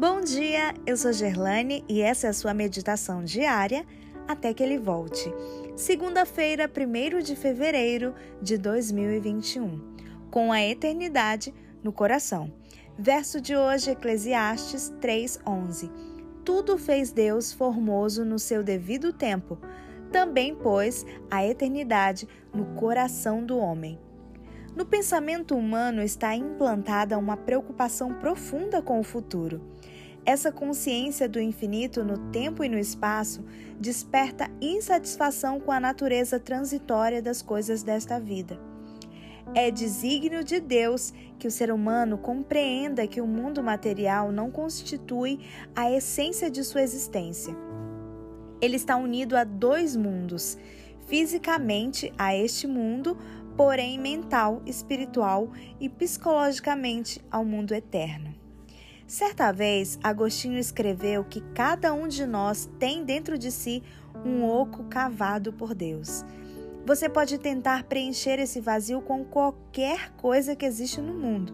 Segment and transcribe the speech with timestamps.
[0.00, 3.84] Bom dia, eu sou Gerlane e essa é a sua meditação diária
[4.26, 5.30] até que ele volte.
[5.76, 9.78] Segunda-feira, 1 de fevereiro de 2021,
[10.30, 11.52] com a eternidade
[11.84, 12.50] no coração.
[12.98, 15.90] Verso de hoje, Eclesiastes 3:11.
[16.46, 19.58] Tudo fez Deus formoso no seu devido tempo.
[20.10, 23.98] Também pôs a eternidade no coração do homem.
[24.74, 29.60] No pensamento humano está implantada uma preocupação profunda com o futuro.
[30.24, 33.44] Essa consciência do infinito no tempo e no espaço
[33.78, 38.60] desperta insatisfação com a natureza transitória das coisas desta vida.
[39.54, 45.40] É desígnio de Deus que o ser humano compreenda que o mundo material não constitui
[45.74, 47.56] a essência de sua existência.
[48.60, 50.56] Ele está unido a dois mundos,
[51.06, 53.16] fisicamente a este mundo,
[53.56, 58.32] porém mental, espiritual e psicologicamente ao mundo eterno.
[59.10, 63.82] Certa vez, Agostinho escreveu que cada um de nós tem dentro de si
[64.24, 66.24] um oco cavado por Deus.
[66.86, 71.52] Você pode tentar preencher esse vazio com qualquer coisa que existe no mundo,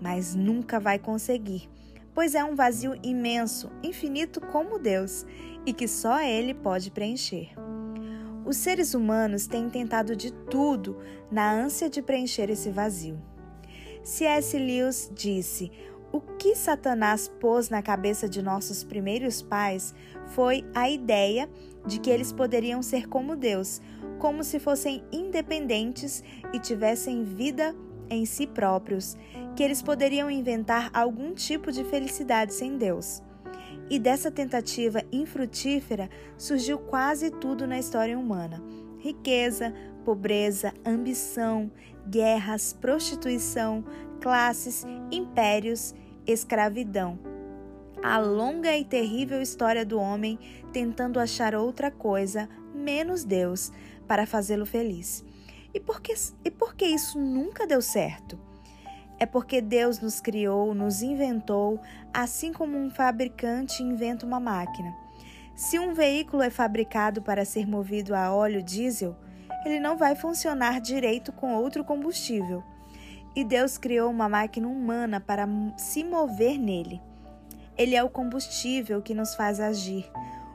[0.00, 1.68] mas nunca vai conseguir,
[2.14, 5.26] pois é um vazio imenso, infinito como Deus,
[5.66, 7.50] e que só Ele pode preencher.
[8.46, 10.96] Os seres humanos têm tentado de tudo
[11.30, 13.20] na ânsia de preencher esse vazio.
[14.02, 14.58] C.S.
[14.58, 15.70] Lewis disse:
[16.14, 19.92] O que Satanás pôs na cabeça de nossos primeiros pais
[20.28, 21.50] foi a ideia
[21.84, 23.82] de que eles poderiam ser como Deus,
[24.20, 27.74] como se fossem independentes e tivessem vida
[28.08, 29.16] em si próprios,
[29.56, 33.20] que eles poderiam inventar algum tipo de felicidade sem Deus.
[33.90, 38.62] E dessa tentativa infrutífera surgiu quase tudo na história humana:
[39.00, 41.72] riqueza, pobreza, ambição,
[42.08, 43.84] guerras, prostituição,
[44.20, 45.92] classes, impérios,
[46.26, 47.18] escravidão.
[48.02, 50.38] A longa e terrível história do homem
[50.72, 53.72] tentando achar outra coisa, menos Deus,
[54.06, 55.24] para fazê-lo feliz.
[55.72, 58.38] E por, que, e por que isso nunca deu certo?
[59.18, 61.80] É porque Deus nos criou, nos inventou,
[62.12, 64.94] assim como um fabricante inventa uma máquina.
[65.54, 69.16] Se um veículo é fabricado para ser movido a óleo diesel,
[69.64, 72.62] ele não vai funcionar direito com outro combustível.
[73.36, 75.46] E Deus criou uma máquina humana para
[75.76, 77.02] se mover nele.
[77.76, 80.08] Ele é o combustível que nos faz agir,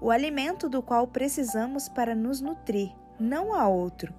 [0.00, 4.12] o alimento do qual precisamos para nos nutrir, não há outro.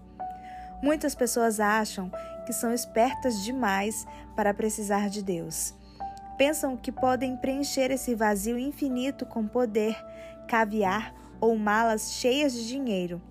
[0.82, 2.10] Muitas pessoas acham
[2.46, 5.74] que são espertas demais para precisar de Deus.
[6.38, 9.98] Pensam que podem preencher esse vazio infinito com poder,
[10.48, 13.22] caviar ou malas cheias de dinheiro,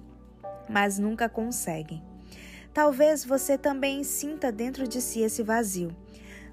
[0.69, 2.03] mas nunca conseguem.
[2.75, 5.95] Talvez você também sinta dentro de si esse vazio.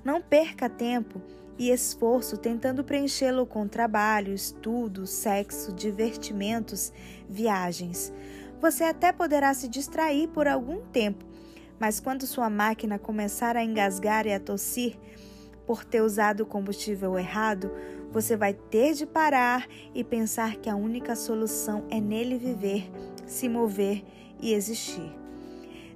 [0.04, 1.20] Não perca tempo
[1.58, 6.94] e esforço tentando preenchê-lo com trabalho, estudo, sexo, divertimentos,
[7.28, 8.14] viagens.
[8.62, 11.26] Você até poderá se distrair por algum tempo,
[11.80, 15.00] mas quando sua máquina começar a engasgar e a tossir
[15.66, 17.72] por ter usado o combustível errado,
[18.12, 22.92] você vai ter de parar e pensar que a única solução é nele viver,
[23.26, 24.04] se mover
[24.40, 25.21] e existir.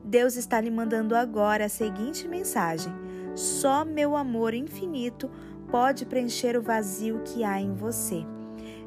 [0.06, 2.94] Deus está lhe mandando agora a seguinte mensagem:
[3.34, 5.30] só meu amor infinito
[5.72, 8.24] pode preencher o vazio que há em você.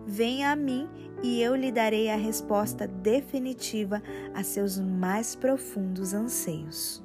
[0.06, 0.88] Venha a mim
[1.22, 4.00] e eu lhe darei a resposta definitiva
[4.32, 7.02] a seus mais profundos anseios.